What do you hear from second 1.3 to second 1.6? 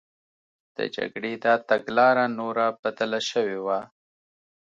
دا